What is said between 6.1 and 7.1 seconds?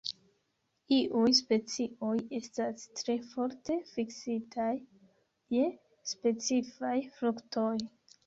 specifaj